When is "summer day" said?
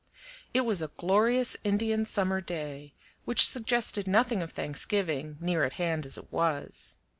2.05-2.95